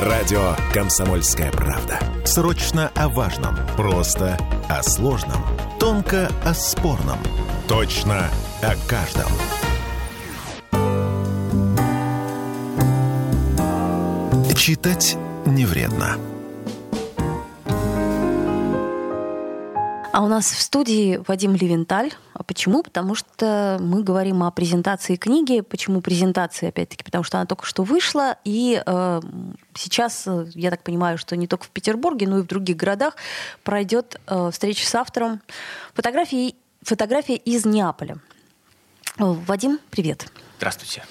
[0.00, 1.98] Радио «Комсомольская правда».
[2.26, 3.56] Срочно о важном.
[3.78, 4.36] Просто
[4.68, 5.42] о сложном.
[5.80, 7.18] Тонко о спорном.
[7.66, 8.28] Точно
[8.60, 9.32] о каждом.
[14.54, 15.16] Читать
[15.46, 16.18] не вредно.
[20.12, 22.12] А у нас в студии Вадим Левенталь.
[22.46, 22.82] Почему?
[22.82, 25.60] Потому что мы говорим о презентации книги.
[25.62, 27.02] Почему презентации, опять-таки?
[27.02, 29.20] Потому что она только что вышла, и э,
[29.74, 33.16] сейчас, э, я так понимаю, что не только в Петербурге, но и в других городах
[33.64, 35.40] пройдет э, встреча с автором
[35.94, 38.18] фотографии, фотография из Неаполя.
[39.18, 40.30] Вадим, привет.
[40.58, 41.02] Здравствуйте.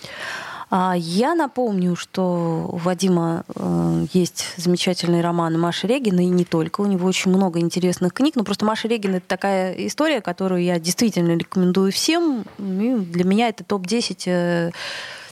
[0.48, 6.82] А, я напомню, что у Вадима э, есть замечательный роман Маши Регина, и не только.
[6.82, 8.36] У него очень много интересных книг.
[8.36, 12.46] Но просто Маша Регина— это такая история, которую я действительно рекомендую всем.
[12.58, 14.72] И для меня это топ-10 э,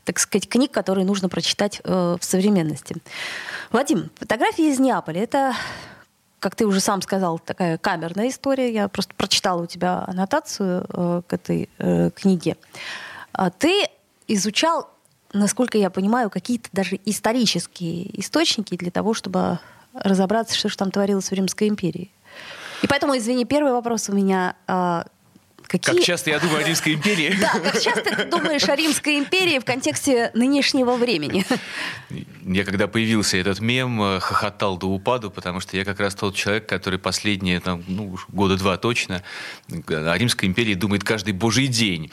[0.04, 2.96] так сказать, книг, которые нужно прочитать э, в современности.
[3.72, 5.54] Вадим, фотографии из Неаполя— это
[6.40, 8.70] как ты уже сам сказал, такая камерная история.
[8.70, 12.58] Я просто прочитала у тебя аннотацию э, к этой э, книге.
[13.32, 13.88] А ты
[14.28, 14.93] изучал
[15.34, 19.60] насколько я понимаю, какие-то даже исторические источники для того, чтобы
[19.94, 22.12] разобраться, что же там творилось в Римской империи.
[22.82, 24.56] И поэтому, извини, первый вопрос у меня.
[25.74, 25.96] Какие...
[25.96, 27.36] Как часто я думаю о Римской империи.
[27.42, 31.48] Да, как часто ты думаешь о Римской империи в контексте нынешнего времени?
[32.46, 36.36] Я когда появился этот мем, э, хохотал до упаду, потому что я как раз тот
[36.36, 39.24] человек, который последние там, ну, года два точно
[39.88, 42.12] о Римской империи думает каждый божий день.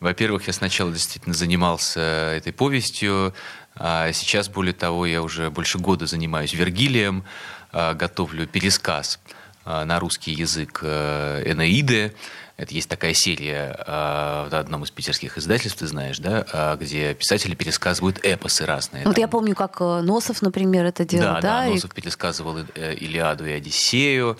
[0.00, 3.34] Во-первых, я сначала действительно занимался этой повестью,
[3.76, 7.22] а сейчас, более того, я уже больше года занимаюсь Вергилием,
[7.70, 9.20] готовлю пересказ
[9.66, 12.14] на русский язык э, Энеиды.
[12.56, 17.12] Это есть такая серия э, в одном из питерских издательств, ты знаешь, да, э, где
[17.14, 19.04] писатели пересказывают эпосы разные.
[19.04, 19.22] Вот там.
[19.22, 21.40] я помню, как э, Носов, например, это делал, да?
[21.40, 21.94] Да, да Носов и...
[21.96, 24.38] пересказывал э, Илиаду и Одиссею,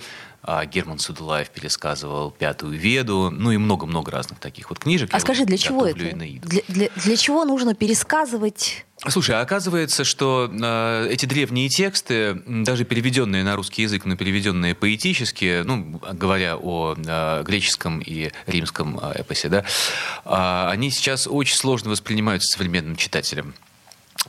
[0.67, 5.11] Герман Судулаев пересказывал «Пятую Веду», ну и много-много разных таких вот книжек.
[5.13, 5.99] А скажи, для чего это?
[6.15, 12.85] Для, для, для чего нужно пересказывать Слушай, а оказывается, что э, эти древние тексты, даже
[12.85, 19.49] переведенные на русский язык, но переведенные поэтически, ну, говоря о э, греческом и римском эпосе,
[19.49, 19.65] да,
[20.25, 23.55] э, они сейчас очень сложно воспринимаются современным читателем.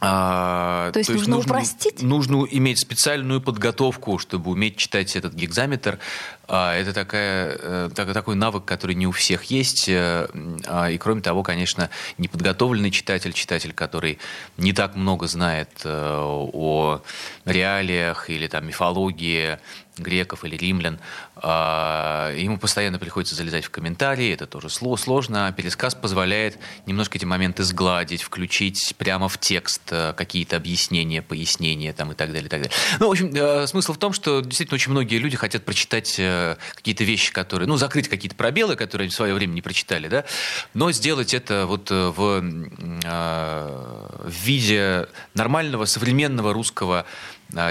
[0.01, 2.01] А, то есть, то есть нужно, нужно упростить?
[2.01, 5.99] Нужно иметь специальную подготовку, чтобы уметь читать этот гигзаметр.
[6.47, 9.87] А, это такая, э, такой навык, который не у всех есть.
[9.87, 10.27] Э,
[10.67, 14.19] а, и кроме того, конечно, неподготовленный читатель, читатель, который
[14.57, 17.01] не так много знает э, о
[17.45, 19.59] реалиях или там, мифологии
[19.97, 20.99] греков или римлян,
[21.35, 25.53] а, ему постоянно приходится залезать в комментарии, это тоже сложно.
[25.55, 32.11] Пересказ позволяет немножко эти моменты сгладить, включить прямо в текст э, какие-то объяснения, пояснения там,
[32.11, 32.45] и так далее.
[32.45, 32.75] И так далее.
[32.99, 36.57] Ну, в общем, э, смысл в том, что действительно очень многие люди хотят прочитать э,
[36.73, 40.25] какие-то вещи, которые, ну, закрыть какие-то пробелы, которые они в свое время не прочитали, да,
[40.73, 47.05] но сделать это вот в, в виде нормального, современного русского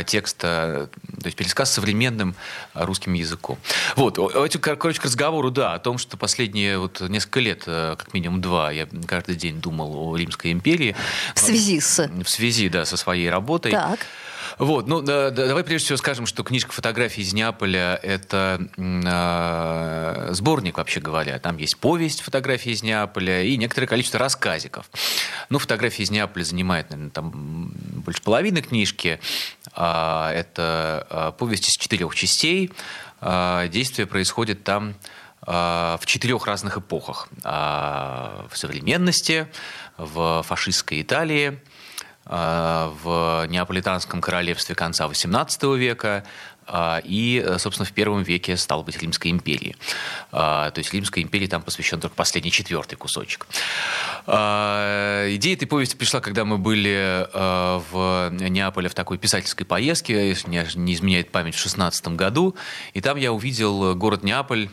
[0.06, 0.88] текста,
[1.20, 2.34] то есть пересказ современным
[2.74, 3.58] русским языком.
[3.96, 8.14] Вот, эти, короче, к разговору, да, о том, что последние вот несколько лет, э, как
[8.14, 10.96] минимум два, я каждый день думал о Римской империи.
[11.34, 12.08] В связи с?
[12.24, 13.72] В связи, да, со своей работой.
[13.72, 14.00] Так.
[14.59, 20.76] Вот, ну, да, давай прежде всего скажем, что книжка фотографий из Неаполя– это э, сборник,
[20.78, 21.38] вообще говоря.
[21.38, 24.88] Там есть повесть фотографии из Неаполя и некоторое количество рассказиков.
[25.48, 27.72] Ну, фотографии из Неаполя занимает, наверное, там
[28.04, 29.20] больше половины книжки.
[29.72, 32.72] А, это а, повесть из четырех частей.
[33.21, 34.94] А, действие происходит там
[35.47, 37.28] в четырех разных эпохах.
[37.42, 39.47] В современности,
[39.98, 41.60] в фашистской Италии,
[42.26, 46.24] в Неаполитанском королевстве конца XVIII века,
[46.66, 49.76] а, и, собственно, в первом веке, стал быть, Римской империи.
[50.32, 53.46] А, то есть Римской империи там посвящен только последний четвертый кусочек.
[54.26, 60.94] Идея этой повести пришла, когда мы были в Неаполе в такой писательской поездке, если не
[60.94, 62.56] изменяет память, в 16 году,
[62.94, 64.70] и там я увидел город Неаполь,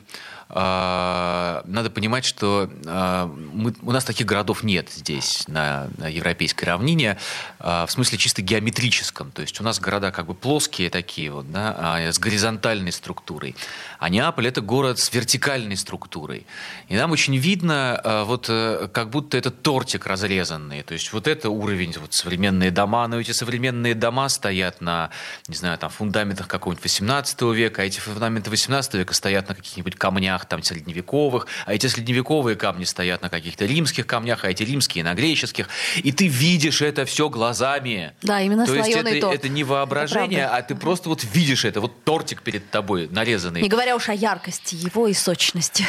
[1.65, 7.17] надо понимать, что а, мы, у нас таких городов нет здесь, на, на европейской равнине,
[7.59, 9.31] а, в смысле чисто геометрическом.
[9.31, 13.55] То есть у нас города как бы плоские такие вот, да, с горизонтальной структурой.
[13.99, 16.45] А Неаполь— это город с вертикальной структурой.
[16.87, 20.83] И нам очень видно, вот э, как будто это тортик разрезанный.
[20.83, 25.09] То есть вот это уровень, вот современные дома, но эти современные дома стоят на,
[25.47, 29.95] не знаю, там, фундаментах какого-нибудь 18 века, а эти фундаменты 18 века стоят на каких-нибудь
[29.95, 35.03] камнях там средневековых, а эти средневековые камни стоят на каких-то римских камнях, а эти римские
[35.03, 35.67] на греческих.
[35.97, 38.13] И ты видишь это все глазами.
[38.21, 39.35] Да, именно То есть это, торт.
[39.35, 43.61] это не воображение, Это а ты просто вот видишь это, вот тортик перед тобой нарезанный.
[43.61, 45.85] Не говоря уж о яркости его и сочности.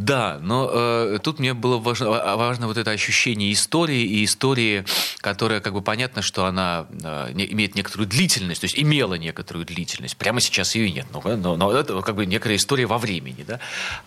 [0.00, 4.86] Да, но э, тут мне было важно, ва- важно вот это ощущение истории и истории,
[5.18, 9.66] которая как бы понятно, что она э, не- имеет некоторую длительность, то есть имела некоторую
[9.66, 10.16] длительность.
[10.16, 13.60] Прямо сейчас ее нет, но, но, но это как бы некая история во времени, да.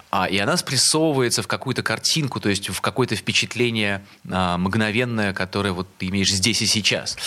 [0.10, 5.74] А, и она спрессовывается в какую-то картинку, то есть в какое-то впечатление а, мгновенное, которое
[5.74, 7.18] вот ты имеешь здесь и сейчас.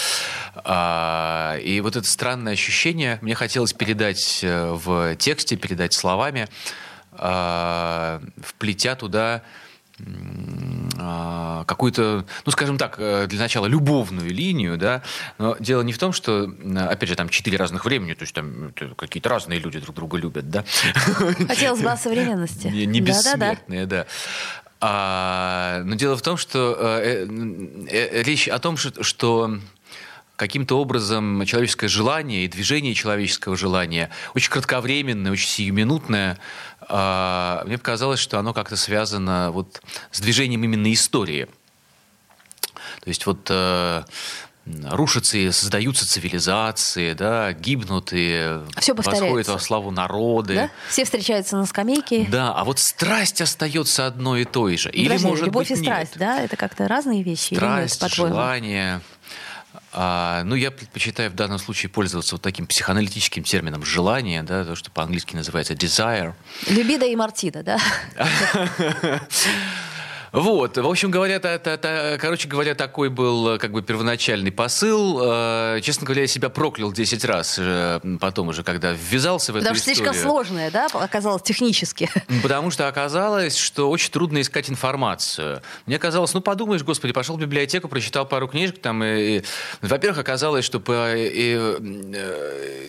[0.56, 6.48] А, и вот это странное ощущение мне хотелось передать э, в тексте, передать словами
[7.16, 9.42] вплетя туда
[10.98, 15.02] а, какую-то, ну, скажем так, э, для начала любовную линию, да,
[15.38, 16.52] но дело не в том, что,
[16.90, 20.50] опять же, там четыре разных времени, то есть там какие-то разные люди друг друга любят,
[20.50, 20.64] да.
[21.48, 22.66] Хотелось бы о современности.
[22.66, 24.06] Не, не бессмертные, да.
[24.80, 29.58] А, но дело в том, что э, э, э, речь о том, что, что
[30.37, 36.38] каким-то образом человеческое желание и движение человеческого желания очень кратковременное, очень сиюминутное.
[36.81, 41.49] А, мне показалось, что оно как-то связано вот с движением именно истории.
[43.00, 44.03] То есть вот э,
[44.91, 50.55] рушатся и создаются цивилизации, да, гибнут и Всё восходят во славу народы.
[50.55, 50.71] Да?
[50.91, 52.27] Все встречаются на скамейке.
[52.29, 54.91] Да, а вот страсть остается одной и той же.
[54.91, 56.19] Или, Подожди, может любовь быть, и страсть, нет.
[56.19, 56.41] да?
[56.43, 59.00] Это как-то разные вещи или нет, Страсть, желание.
[59.98, 64.75] А, ну, я предпочитаю в данном случае пользоваться вот таким психоаналитическим термином «желание», да, то,
[64.76, 66.34] что по-английски называется «desire».
[66.69, 67.78] Любида и Мартида, да?
[70.37, 74.53] Вот, в общем говоря, та- та- та- короче говоря, такой был э, как бы первоначальный
[74.53, 75.19] посыл.
[75.23, 79.65] Э, Честно говоря, я себя проклял 10 раз э, потом уже, когда ввязался в эту
[79.65, 80.12] Потому что историю.
[80.12, 82.11] слишком сложное, да, оказалось технически.
[82.43, 85.62] Потому что оказалось, что очень трудно искать информацию.
[85.87, 88.79] Мне казалось, ну подумаешь, господи, пошел в библиотеку, прочитал пару книжек.
[88.83, 89.44] Там, и, и-
[89.81, 92.88] Во-первых, оказалось, что по и, э,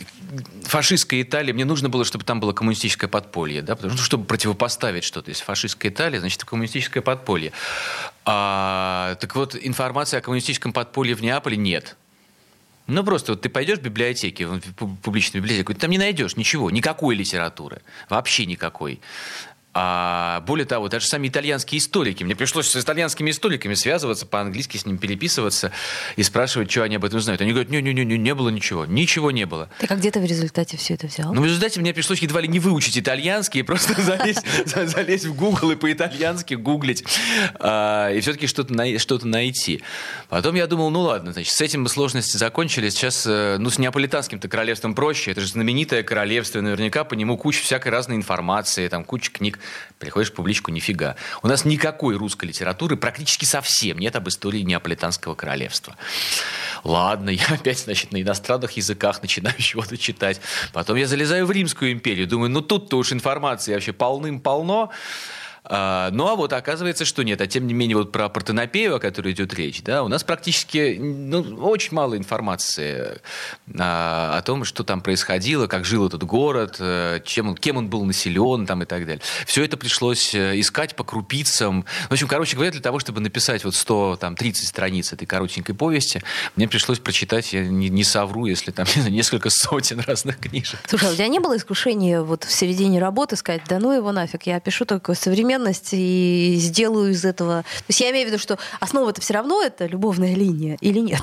[0.66, 5.06] фашистской Италии мне нужно было, чтобы там было коммунистическое подполье, да, потому что чтобы противопоставить
[5.06, 7.37] что-то из фашистской Италии, значит, коммунистическое подполье.
[8.26, 11.96] А, так вот, информации о коммунистическом подполье в Неаполе нет.
[12.88, 16.38] Ну, просто вот ты пойдешь в библиотеке, в пу- публичную библиотеку, ты там не найдешь
[16.38, 19.02] ничего, никакой литературы, вообще никакой.
[19.80, 24.88] А более того, даже сами итальянские историки, мне пришлось с итальянскими историками связываться, по-английски с
[24.88, 25.72] ними переписываться
[26.16, 27.42] и спрашивать, что они об этом знают.
[27.42, 29.70] Они говорят, не-не-не, не было ничего, ничего не было.
[29.78, 31.32] Ты как где ты в результате все это взял?
[31.32, 35.26] Ну, в результате мне пришлось едва ли не выучить итальянский, и просто залезть, за- залезть
[35.26, 37.04] в Google и по-итальянски гуглить,
[37.60, 39.84] а, и все-таки что-то, най- что-то найти.
[40.30, 42.90] Потом я думал, ну ладно, значит, с этим мы сложности закончили.
[42.90, 45.30] Сейчас, э, ну, с неаполитанским-то королевством проще.
[45.34, 49.60] Это же знаменитое королевство, наверняка по нему куча всякой разной информации, там куча книг.
[50.00, 51.16] Приходишь в публичку, нифига.
[51.42, 55.96] У нас никакой русской литературы практически совсем нет об истории неаполитанского королевства.
[56.84, 60.40] Ладно, я опять, значит, на иностранных языках начинаю чего-то читать.
[60.74, 62.28] Потом я залезаю в Римскую империю.
[62.28, 64.92] Думаю, ну тут-то уж информации вообще полным-полно.
[65.70, 67.42] А, ну, а вот оказывается, что нет.
[67.42, 70.98] А тем не менее, вот про Партенопею, о которой идет речь, да, у нас практически
[71.00, 73.20] ну, очень мало информации
[73.78, 77.90] а, о том, что там происходило, как жил этот город, э, чем он, кем он
[77.90, 79.22] был населен там, и так далее.
[79.46, 81.86] Все это пришлось э, искать по крупицам.
[82.10, 86.24] В общем, короче говоря, для того, чтобы написать вот 130 страниц этой коротенькой повести,
[86.56, 90.80] мне пришлось прочитать, я не, не совру, если там несколько сотен разных книжек.
[90.88, 94.12] Слушай, а у тебя не было искушения вот в середине работы сказать, да ну его
[94.12, 95.14] нафиг, я пишу только
[95.58, 97.64] современность и сделаю из этого...
[97.64, 101.22] То есть я имею в виду, что основа-то все равно это любовная линия или нет?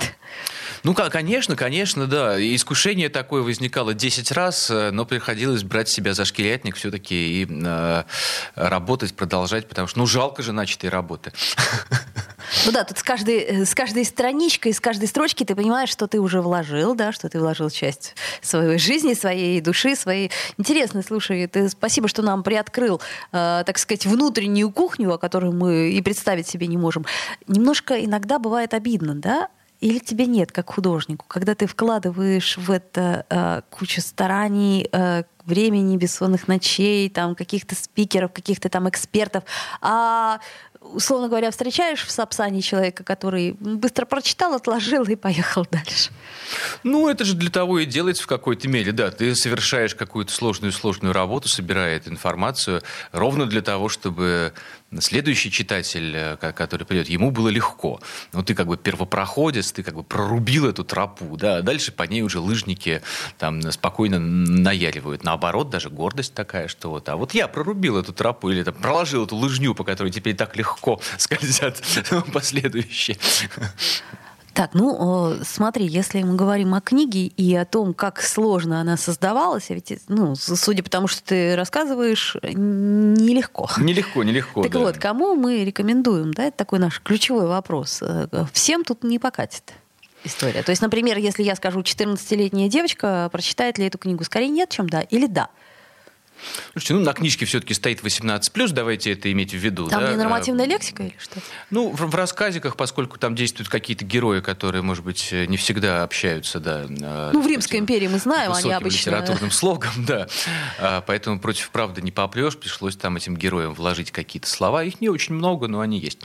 [0.83, 2.39] Ну, конечно, конечно, да.
[2.39, 8.05] Искушение такое возникало 10 раз, э, но приходилось брать себя за шкирятник все-таки и э,
[8.55, 11.33] работать, продолжать, потому что, ну, жалко же начатой работы.
[12.67, 16.07] Ну да, тут с каждой, э, с каждой страничкой, с каждой строчки ты понимаешь, что
[16.07, 20.31] ты уже вложил, да, что ты вложил часть своей жизни, своей души, своей...
[20.57, 23.01] Интересно, слушай, ты спасибо, что нам приоткрыл,
[23.33, 27.05] э, так сказать, внутреннюю кухню, о которой мы и представить себе не можем.
[27.47, 29.49] Немножко иногда бывает обидно, да?
[29.81, 35.97] Или тебе нет, как художнику, когда ты вкладываешь в это э, кучу стараний, э, времени,
[35.97, 39.45] бессонных ночей, там каких-то спикеров, каких-то там экспертов,
[39.83, 40.41] а
[40.85, 46.11] условно говоря, встречаешь в Сапсане человека, который быстро прочитал, отложил и поехал дальше.
[46.83, 49.11] Ну, это же для того и делается в какой-то мере, да.
[49.11, 54.53] Ты совершаешь какую-то сложную-сложную работу, собирая эту информацию, ровно для того, чтобы
[55.01, 58.01] следующий читатель, э, который придет, ему было легко.
[58.33, 62.03] Но ты как бы первопроходец, ты как бы прорубил эту тропу, да, а дальше по
[62.05, 63.03] ней уже лыжники
[63.39, 65.25] там спокойно наяривают.
[65.25, 69.25] Наоборот, даже гордость такая, что вот, а вот я прорубил эту тропу или там, проложил
[69.25, 71.83] эту лыжню, по которой теперь так легко скользят
[72.33, 73.19] последующие.
[74.55, 79.71] Так, ну смотри, если мы говорим о книге и о том, как сложно она создавалась,
[79.71, 83.69] а ведь, ну, судя по тому, что ты рассказываешь, нелегко.
[83.79, 84.63] Нелегко, нелегко.
[84.63, 84.79] Так да.
[84.79, 88.01] вот, кому мы рекомендуем, да, это такой наш ключевой вопрос.
[88.01, 89.75] Э, всем тут не покатит
[90.23, 90.63] история.
[90.63, 94.25] То есть, например, если я скажу 14-летняя девочка, прочитает ли эту книгу?
[94.25, 95.51] Скорее нет, чем да, или да.
[96.73, 99.89] Слушайте, ну на книжке все-таки стоит 18+, давайте это иметь в виду.
[99.89, 100.11] Там да?
[100.11, 101.41] не нормативная лексика или что?
[101.71, 106.61] Ну, в, в рассказиках, поскольку там действуют какие-то герои, которые, может быть, не всегда общаются,
[106.61, 106.87] да.
[106.89, 109.11] Ну, в Римской империи мы знаем, они обычно...
[109.11, 110.27] литературным слогом, да.
[110.79, 114.85] А, поэтому против правды не попрешь, пришлось там этим героям вложить какие-то слова.
[114.85, 116.21] Их не очень много, но они есть.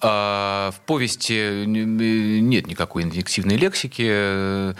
[0.00, 4.74] А, в повести нет никакой инвективной лексики.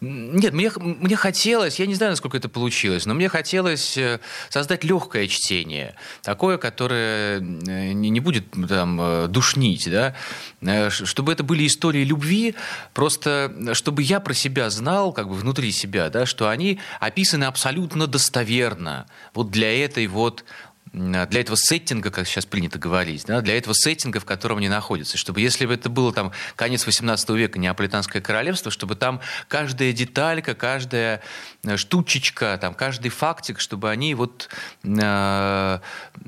[0.00, 4.17] Нет, мне, мне хотелось, я не знаю, насколько это получилось, но мне хотелось э,
[4.48, 10.14] создать легкое чтение, такое, которое э, не, будет там, э, душнить, да?
[10.60, 12.54] Э, чтобы это были истории любви,
[12.94, 18.06] просто чтобы я про себя знал, как бы внутри себя, да, что они описаны абсолютно
[18.06, 19.06] достоверно.
[19.34, 20.44] Вот для этой вот
[20.92, 25.16] для этого сеттинга, как сейчас принято говорить, да, для этого сеттинга, в котором они находятся,
[25.16, 30.54] чтобы если бы это было там конец 18 века, Неаполитанское королевство, чтобы там каждая деталька,
[30.54, 31.20] каждая
[31.64, 34.48] э, штучечка, там, каждый фактик, чтобы они вот
[34.84, 35.78] э,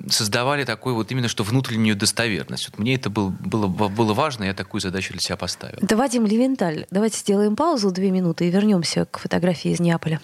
[0.09, 2.69] создавали такой вот именно что внутреннюю достоверность.
[2.71, 5.79] Вот мне это был, было, было важно, я такую задачу для себя поставил.
[5.81, 6.87] Это Вадим Левенталь.
[6.91, 10.21] Давайте сделаем паузу две минуты и вернемся к фотографии из Неаполя.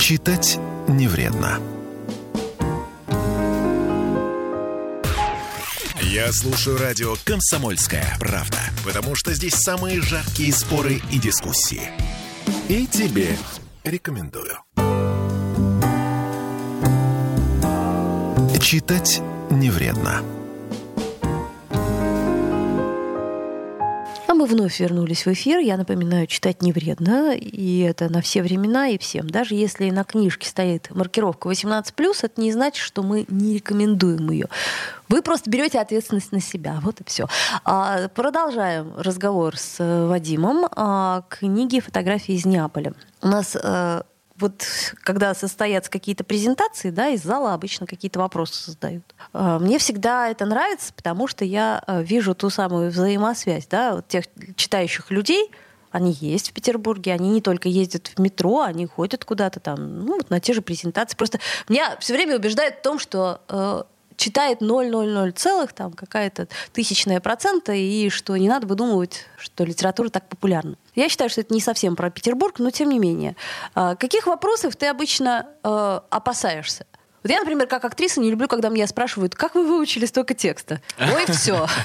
[0.00, 1.60] Читать не вредно.
[6.00, 11.82] Я слушаю радио «Комсомольская правда», потому что здесь самые жаркие споры и дискуссии.
[12.70, 13.36] И тебе
[13.84, 14.56] рекомендую.
[18.58, 20.22] Читать не вредно.
[24.40, 25.58] Мы вновь вернулись в эфир.
[25.58, 29.28] Я напоминаю, читать не вредно, и это на все времена и всем.
[29.28, 31.84] Даже если на книжке стоит маркировка 18+,
[32.22, 34.48] это не значит, что мы не рекомендуем ее.
[35.10, 36.78] Вы просто берете ответственность на себя.
[36.80, 37.26] Вот и все.
[37.64, 42.94] А, продолжаем разговор с Вадимом о книге «Фотографии из Неаполя».
[43.20, 44.02] У нас э,
[44.40, 44.66] вот
[45.02, 49.04] когда состоятся какие-то презентации, да, из зала обычно какие-то вопросы задают.
[49.32, 54.08] А, мне всегда это нравится, потому что я э, вижу ту самую взаимосвязь, да, вот
[54.08, 54.24] тех
[54.56, 55.50] читающих людей,
[55.90, 60.16] они есть в Петербурге, они не только ездят в метро, они ходят куда-то там, ну,
[60.16, 61.16] вот на те же презентации.
[61.16, 63.82] Просто меня все время убеждают в том, что э,
[64.20, 70.28] читает 0,00 целых, там какая-то тысячная процента, и что не надо выдумывать, что литература так
[70.28, 70.76] популярна.
[70.94, 73.34] Я считаю, что это не совсем про Петербург, но тем не менее.
[73.74, 76.86] А, каких вопросов ты обычно э, опасаешься?
[77.22, 80.80] Вот я, например, как актриса не люблю, когда меня спрашивают, как вы выучили столько текста?
[80.98, 81.66] Ой, все.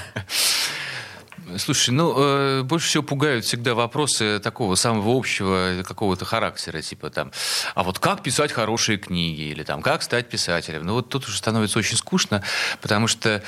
[1.58, 7.30] Слушай, ну, э, больше всего пугают всегда вопросы такого самого общего какого-то характера, типа там,
[7.74, 10.84] а вот как писать хорошие книги, или там, как стать писателем?
[10.84, 12.42] Ну, вот тут уже становится очень скучно,
[12.82, 13.40] потому что, э,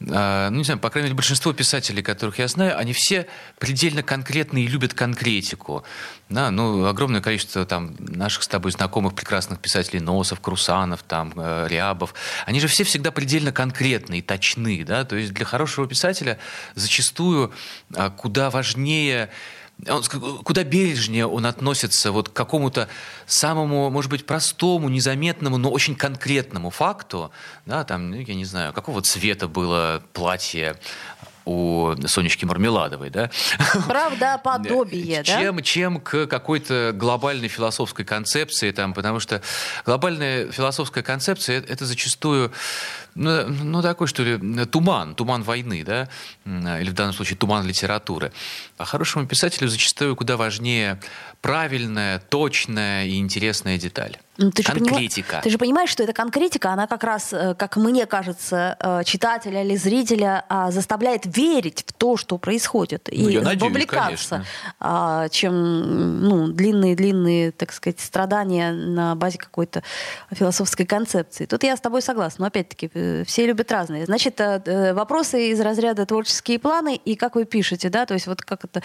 [0.00, 3.26] ну, не знаю, по крайней мере, большинство писателей, которых я знаю, они все
[3.58, 5.84] предельно конкретные и любят конкретику.
[6.30, 11.66] Да, ну, огромное количество там наших с тобой знакомых прекрасных писателей, Носов, Крусанов, там, э,
[11.68, 12.14] Рябов,
[12.46, 16.38] они же все всегда предельно конкретные, точны, да, то есть для хорошего писателя
[16.74, 17.52] зачастую
[17.94, 19.28] а, куда важнее
[19.88, 20.02] он,
[20.42, 22.88] куда бережнее он относится вот к какому-то
[23.26, 27.30] самому, может быть, простому, незаметному, но очень конкретному факту,
[27.66, 30.76] да, там, ну, я не знаю, какого цвета было платье
[31.44, 33.30] у Сонечки Мармеладовой, да?
[33.88, 35.40] Правдоподобие, да?
[35.40, 39.42] Чем, чем к какой-то глобальной философской концепции, там, потому что
[39.84, 42.52] глобальная философская концепция– это зачастую
[43.14, 46.08] ну, ну, такой, что ли, туман, туман войны, да,
[46.44, 48.32] или в данном случае туман литературы.
[48.78, 51.00] А хорошему писателю зачастую куда важнее
[51.40, 54.18] правильная, точная и интересная деталь.
[54.36, 54.96] Ну, ты конкретика.
[54.96, 58.76] Же понимаешь, ты же понимаешь, что эта конкретика, она как раз, э, как мне кажется,
[58.80, 64.46] э, читателя или зрителя а, заставляет верить в то, что происходит, ну, и вовлекаться,
[64.78, 69.82] а, чем ну, длинные-длинные, так сказать, страдания на базе какой-то
[70.30, 71.44] философской концепции.
[71.44, 72.90] Тут я с тобой согласна, но опять-таки
[73.26, 74.06] все любят разные.
[74.06, 78.64] Значит, вопросы из разряда творческие планы и как вы пишете, да, то есть вот как
[78.64, 78.82] это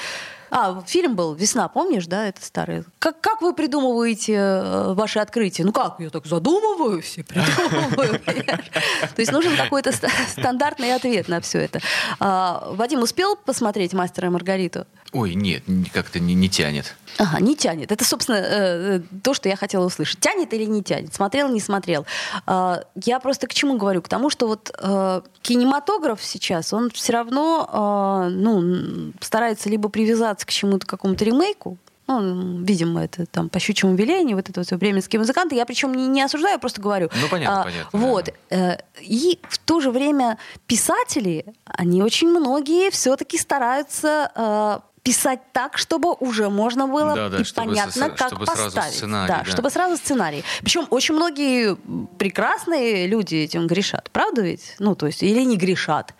[0.57, 2.85] А, фильм был «Весна», помнишь, да, это старый?
[2.99, 5.65] Как, как вы придумываете э, ваши открытия?
[5.65, 8.21] Ну как, я так задумываюсь и придумываю.
[9.15, 9.91] То есть нужен какой-то
[10.29, 11.81] стандартный ответ на все это.
[12.21, 14.87] А, Вадим успел посмотреть «Мастера и Маргариту»?
[15.11, 16.95] Ой, нет, как-то не, не тянет.
[17.17, 17.91] Ага, не тянет.
[17.91, 20.19] Это, собственно, э, то, что я хотела услышать.
[20.19, 21.13] Тянет или не тянет?
[21.13, 22.05] Смотрел, не смотрел?
[22.45, 24.01] А, я просто к чему говорю?
[24.01, 30.44] К тому, что вот э, кинематограф сейчас, он все равно а, ну, старается либо привязаться
[30.45, 35.19] к чему-то, какому-то ремейку, ну, видимо, это там по щучьему велению, вот это вот бременские
[35.19, 35.55] музыканты.
[35.55, 37.09] Я причем не, не осуждаю, я просто говорю.
[37.19, 37.99] Ну, понятно, а, понятно.
[37.99, 38.25] Вот.
[38.49, 38.73] Да.
[38.73, 40.37] Э, и в то же время
[40.67, 47.43] писатели, они очень многие все-таки стараются писать так, чтобы уже можно было да, да, и
[47.43, 48.73] чтобы понятно, с, как чтобы поставить.
[48.73, 50.43] Сразу сценарий, да, да, чтобы сразу сценарий.
[50.63, 51.75] Причем очень многие
[52.17, 54.73] прекрасные люди этим грешат, правда ведь?
[54.79, 56.15] Ну, то есть, или не грешат.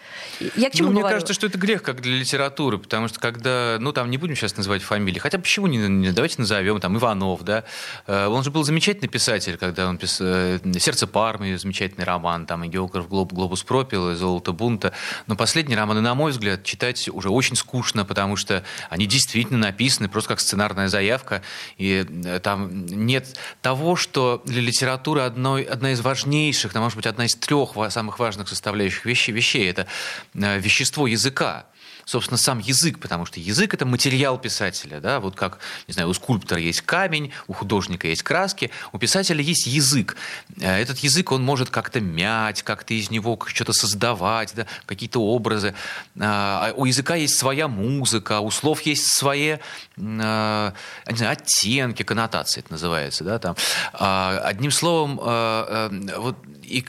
[0.55, 3.77] Я к чему ну, Мне кажется, что это грех как для литературы, потому что когда,
[3.79, 7.41] ну, там не будем сейчас называть фамилии, хотя почему не, не давайте назовем, там, Иванов,
[7.41, 7.63] да,
[8.05, 12.63] э, он же был замечательный писатель, когда он писал э, «Сердце Пармы», замечательный роман, там,
[12.63, 14.93] и «Географ Глоб, Глобус пропил», и «Золото бунта»,
[15.25, 20.09] но последний роман, на мой взгляд, читать уже очень скучно, потому что они действительно написаны
[20.09, 21.41] просто как сценарная заявка,
[21.77, 27.05] и э, там нет того, что для литературы одной, одна из важнейших, ну, может быть,
[27.05, 29.87] одна из трех самых важных составляющих вещей, вещей это
[30.33, 31.65] э, вещество языка
[32.05, 36.13] собственно, сам язык, потому что язык— это материал писателя, да, вот как, не знаю, у
[36.13, 40.15] скульптора есть камень, у художника есть краски, у писателя есть язык.
[40.61, 45.73] Э, этот язык он может как-то мять, как-то из него что-то создавать, да, какие-то образы.
[46.19, 49.57] А, а у языка есть своя музыка, у слов есть свои
[49.97, 53.55] не знаю, оттенки, коннотации это называется, да, там.
[53.93, 56.35] А, одним словом, э, вот
[56.65, 56.85] и,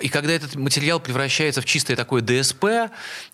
[0.00, 2.64] и когда этот материал превращается в чистое такое ДСП,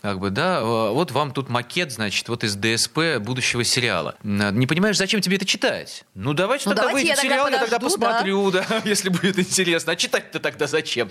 [0.00, 4.16] как бы, да, вот вам тут макет, значит, вот из ДСП будущего сериала.
[4.22, 6.04] Не понимаешь, зачем тебе это читать?
[6.14, 9.08] Ну, давайте ну, тогда давайте выйдет сериал, тогда подожду, я тогда посмотрю, да, да если
[9.08, 9.92] будет интересно.
[9.92, 11.10] А читать-то тогда зачем?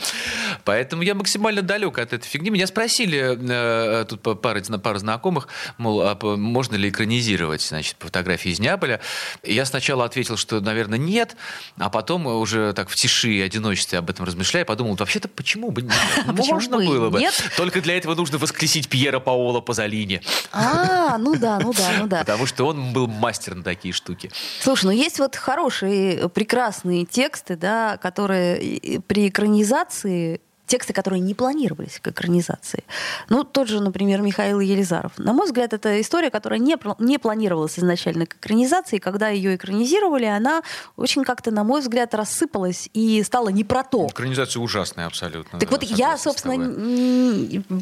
[0.63, 2.50] Поэтому я максимально далек от этой фигни.
[2.50, 8.60] Меня спросили э, тут пара, пара знакомых, мол, а можно ли экранизировать, значит, фотографии из
[8.60, 9.00] Неаполя.
[9.43, 11.36] И я сначала ответил, что, наверное, нет,
[11.77, 15.81] а потом уже так в тиши и одиночестве об этом размышляя, подумал, вообще-то почему бы
[15.81, 15.93] нет?
[16.25, 17.22] Можно было бы.
[17.58, 20.22] Только для этого нужно воскресить Пьера Паоло Пазолини.
[20.51, 22.20] А, ну да, ну да, ну да.
[22.20, 24.31] Потому что он был мастер на такие штуки.
[24.62, 31.99] Слушай, ну есть вот хорошие, прекрасные тексты, да, которые при экранизации тексты, которые не планировались
[31.99, 32.86] к экранизации.
[33.27, 35.12] Ну, тот же, например, Михаил Елизаров.
[35.17, 38.97] На мой взгляд, это история, которая не, не планировалась изначально к экранизации.
[38.97, 40.62] Когда ее экранизировали, она
[40.95, 44.07] очень как-то, на мой взгляд, рассыпалась и стала не про то.
[44.07, 45.60] Экранизация ужасная абсолютно.
[45.60, 46.55] Так да, вот я, собственно,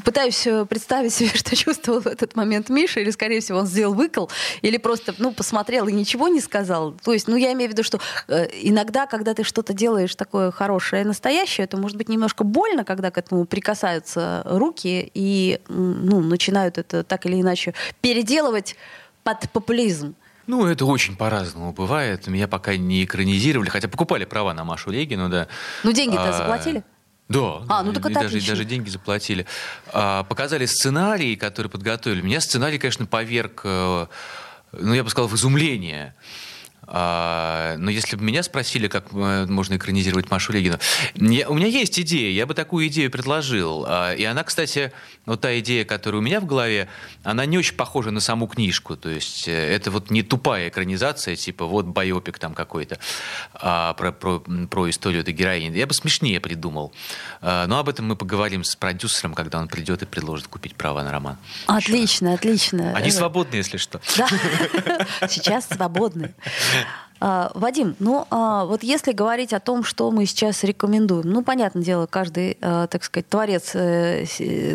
[0.04, 3.94] пытаюсь э, представить себе, что чувствовал в этот момент Миша, или, скорее всего, он сделал
[3.94, 4.32] выкол,
[4.64, 6.94] или просто, ну, посмотрел и ничего не сказал.
[7.04, 10.50] То есть, ну, я имею в виду, что э, иногда, когда ты что-то делаешь такое
[10.50, 16.22] хорошее, настоящее, это может быть немножко больно, больно, когда к этому прикасаются руки и ну,
[16.22, 18.76] начинают это так или иначе переделывать
[19.24, 20.16] под популизм.
[20.48, 22.28] Ну, это очень по-разному бывает.
[22.28, 25.48] Меня пока не экранизировали, хотя покупали права на Машу Легину, да.
[25.84, 26.84] Ну, деньги-то а, заплатили?
[27.28, 29.46] Да, а, ну, так это даже, даже деньги заплатили.
[29.94, 32.22] А, показали сценарий, который подготовили.
[32.22, 34.08] Меня сценарий, конечно, поверг, э,
[34.72, 36.16] ну, я бы сказал, в изумление.
[36.92, 40.80] А, но если бы меня спросили, как э, можно экранизировать Машу Легину,
[41.16, 43.86] я, у меня есть идея, я бы такую идею предложил.
[43.88, 44.92] А, и она, кстати,
[45.28, 46.90] вот та идея, которая у меня в голове,
[47.24, 48.98] она не очень похожа на саму книжку.
[48.98, 52.98] То есть э, это вот не тупая экранизация, типа вот байопик там какой-то
[53.54, 55.78] а, про, про, про историю этой героини.
[55.78, 56.92] Я бы смешнее придумал.
[57.42, 61.12] Но об этом мы поговорим с продюсером, когда он придет и предложит купить права на
[61.12, 61.38] роман.
[61.68, 62.94] Отлично, отлично.
[62.96, 64.02] Они свободны, если что.
[64.18, 64.28] Да,
[65.30, 66.34] сейчас свободны.
[67.22, 71.84] А, Вадим, ну а, вот если говорить о том, что мы сейчас рекомендуем, ну, понятное
[71.84, 74.26] дело, каждый, а, так сказать, творец э,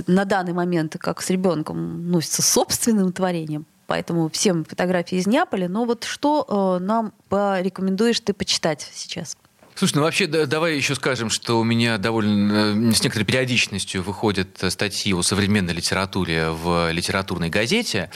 [0.06, 5.86] на данный момент, как с ребенком, носится собственным творением, поэтому всем фотографии из Неаполя, но
[5.86, 9.36] вот что нам порекомендуешь ты почитать сейчас?
[9.74, 14.02] Слушай, ну вообще да, давай еще скажем, что у меня довольно э, с некоторой периодичностью
[14.02, 18.10] выходят статьи о современной литературе в литературной газете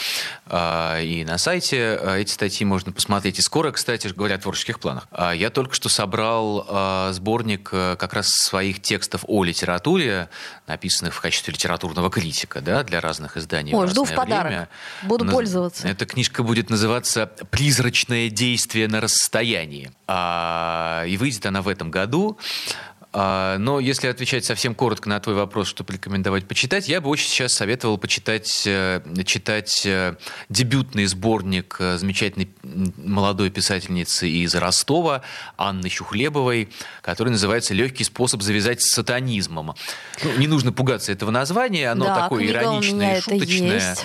[0.46, 1.98] э, и на сайте.
[2.00, 3.40] А, эти статьи можно посмотреть.
[3.40, 5.08] И скоро, кстати, говоря о творческих планах.
[5.10, 10.28] А, я только что собрал э, сборник э, как раз своих текстов о литературе,
[10.68, 13.74] написанных в качестве литературного критика да, для разных изданий.
[13.74, 14.46] Ой, жду в подарок.
[14.46, 14.68] Время.
[15.02, 15.34] Буду Наз...
[15.34, 15.88] пользоваться.
[15.88, 19.90] Эта книжка будет называться «Призрачное действие на расстоянии».
[20.06, 22.38] А, и выйдет она в этом году.
[23.10, 27.28] А, но если отвечать совсем коротко на твой вопрос, что порекомендовать почитать, я бы очень
[27.28, 30.16] сейчас советовал почитать э, читать э,
[30.50, 32.50] дебютный сборник э, замечательной
[32.98, 35.22] молодой писательницы из Ростова
[35.56, 36.68] Анны Чухлебовой,
[37.00, 39.74] который называется «Легкий способ завязать с сатанизмом».
[40.22, 43.96] Ну, не нужно пугаться этого названия, оно Да, такое ироничное, шуточное.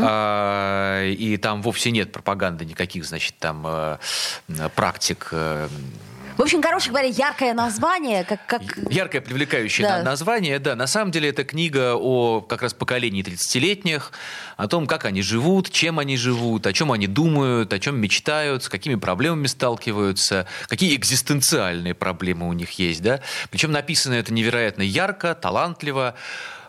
[0.00, 3.98] А, и там вовсе нет пропаганды никаких, значит, там
[4.76, 5.32] практик
[6.38, 8.46] В общем, короче говоря, яркое название, как...
[8.46, 8.62] как...
[8.90, 9.98] Яркое, привлекающее Да.
[9.98, 10.76] на- название, да.
[10.76, 14.12] На самом деле это книга о как раз поколении 30-летних,
[14.56, 18.62] о том, как они живут, чем они живут, о чем они думают, о чем мечтают,
[18.62, 23.20] с какими проблемами сталкиваются, какие экзистенциальные проблемы у них есть, да.
[23.50, 26.14] Причем написано это невероятно ярко, талантливо,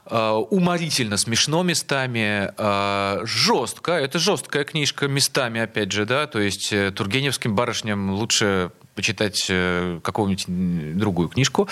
[0.08, 3.92] э, уморительно смешно местами, э, жестко.
[3.92, 6.26] Это жесткая книжка местами, опять же, да.
[6.26, 11.70] То есть э, тургеневским барышням лучше почитать э, какую-нибудь другую книжку.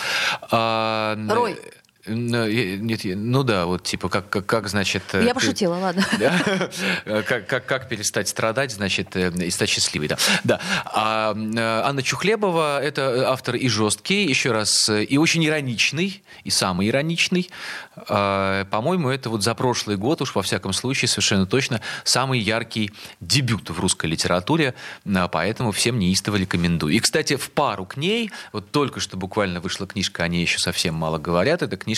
[0.50, 1.60] А, Рой.
[2.08, 5.04] Нет, ну да, вот типа как, как, как значит...
[5.14, 6.06] э, Я ты- пошутила, ладно.
[6.20, 7.24] да.
[7.24, 10.08] как, как, как перестать страдать, значит, э, и стать счастливой.
[10.08, 10.18] Да.
[10.44, 10.62] да.
[10.86, 16.88] А э, Анна Чухлебова– это автор и жесткий, еще раз, и очень ироничный, и самый
[16.90, 17.50] ироничный.
[17.96, 22.92] А, По-моему, это вот за прошлый год, уж во всяком случае, совершенно точно, самый яркий
[23.20, 24.74] дебют в русской литературе,
[25.06, 26.94] а, поэтому всем неистово рекомендую.
[26.94, 30.60] И, кстати, в пару к ней, вот только что буквально вышла книжка, о ней еще
[30.60, 31.97] совсем мало говорят, это книжка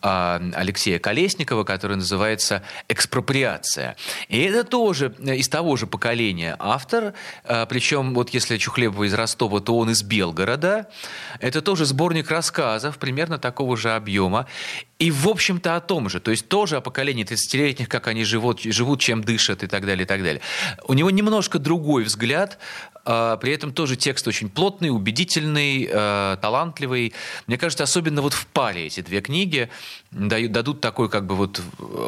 [0.00, 3.96] а, Алексея Колесникова, которая называется «Экспроприация».
[4.28, 7.14] И это тоже э, из того же поколения автор,
[7.44, 10.88] а, причем вот если Чухлебова из Ростова, то он из Белгорода.
[11.40, 14.46] Это тоже сборник рассказов примерно такого же объема.
[14.98, 16.18] И, в общем-то, о том же.
[16.18, 20.04] То есть тоже о поколении 30-летних, как они живут, живут, чем дышат и так далее,
[20.04, 20.40] и так далее.
[20.88, 22.58] У него немножко другой взгляд,
[23.10, 27.14] а, при этом тоже текст очень плотный, убедительный, э, талантливый.
[27.46, 29.70] Мне кажется, особенно вот в паре эти две книги
[30.10, 31.58] дают, дадут такое как бы вот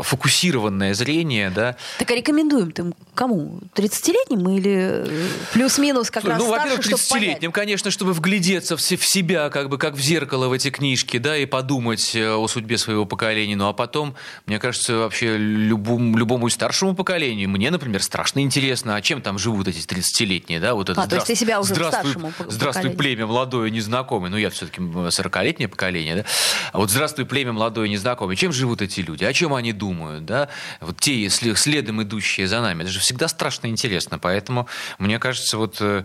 [0.02, 1.76] фокусированное зрение, да.
[1.98, 3.60] Так а рекомендуем ты кому?
[3.74, 8.82] 30-летним или э, плюс-минус как раз ну, старше, во-первых, чтобы 30-летним, конечно, чтобы вглядеться в
[8.82, 12.76] себя, как бы как в зеркало в эти книжки, да, и подумать э, о судьбе
[12.80, 13.56] своего поколения.
[13.56, 14.14] Ну, а потом,
[14.46, 19.68] мне кажется, вообще любому, любому старшему поколению, мне, например, страшно интересно, а чем там живут
[19.68, 23.26] эти 30-летние, да, вот это А, то есть ты себя уже здравствуй, старшему здравствуй, племя
[23.26, 24.30] молодое, незнакомое.
[24.30, 26.24] Ну, я все-таки 40-летнее поколение, да.
[26.72, 28.36] А вот здравствуй, племя молодое, незнакомое.
[28.36, 29.24] Чем живут эти люди?
[29.24, 30.48] О чем они думают, да?
[30.80, 32.82] Вот те сли- следом идущие за нами.
[32.82, 34.18] Это же всегда страшно интересно.
[34.18, 34.66] Поэтому,
[34.98, 36.04] мне кажется, вот э,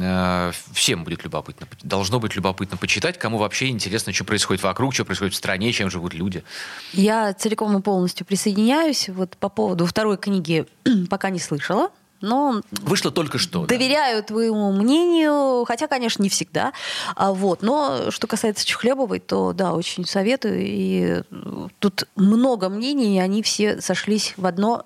[0.00, 1.66] э, всем будет любопытно.
[1.82, 5.89] Должно быть любопытно почитать, кому вообще интересно, что происходит вокруг, что происходит в стране, чем
[5.90, 6.44] живут люди.
[6.92, 9.08] Я целиком и полностью присоединяюсь.
[9.08, 10.66] Вот по поводу второй книги
[11.10, 11.90] пока не слышала.
[12.20, 13.60] Но Вышло только что.
[13.60, 13.66] да.
[13.66, 16.72] доверяю твоему мнению, хотя, конечно, не всегда.
[17.16, 20.60] А вот, но что касается Чухлебовой, то да, очень советую.
[20.60, 24.84] И э, тут много мнений, и они все сошлись в одно,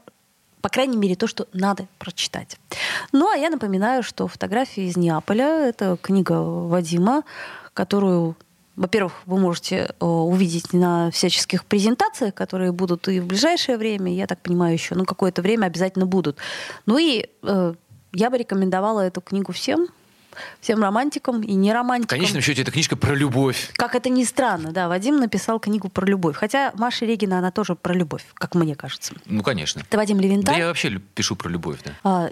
[0.60, 2.56] по крайней мере, то, что надо прочитать.
[3.10, 7.24] Ну, а я напоминаю, что фотографии из Неаполя это книга Вадима,
[7.72, 8.36] которую
[8.76, 14.26] во-первых, вы можете э, увидеть на всяческих презентациях, которые будут и в ближайшее время, я
[14.26, 16.38] так понимаю, еще, ну, какое-то время обязательно будут.
[16.86, 17.74] Ну и э,
[18.12, 19.88] я бы рекомендовала эту книгу всем,
[20.60, 22.18] всем романтикам и не В романтикам.
[22.18, 23.70] конечном счете, это книжка про любовь.
[23.74, 26.36] Как это ни странно, да, Вадим написал книгу про любовь.
[26.36, 29.14] Хотя Маша Регина, она тоже про любовь, как мне кажется.
[29.26, 29.80] Ну, конечно.
[29.80, 30.58] Это Вадим Да Левенталь.
[30.58, 31.92] я вообще пишу про любовь, да.
[32.04, 32.30] А,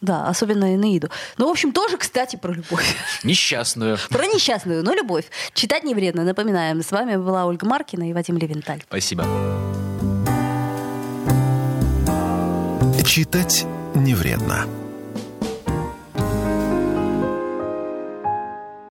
[0.00, 1.08] да, особенно Энеиду.
[1.38, 2.96] Ну, в общем, тоже, кстати, про любовь.
[3.22, 3.98] Несчастную.
[4.10, 5.24] Про несчастную, но любовь.
[5.54, 6.82] Читать не вредно, напоминаем.
[6.82, 8.82] С вами была Ольга Маркина и Вадим Левенталь.
[8.86, 9.24] Спасибо.
[13.04, 13.64] Читать
[13.94, 14.66] не вредно.